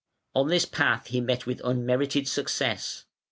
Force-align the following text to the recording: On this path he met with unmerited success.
On 0.33 0.47
this 0.47 0.65
path 0.65 1.09
he 1.09 1.21
met 1.21 1.45
with 1.45 1.61
unmerited 1.63 2.27
success. 2.27 3.05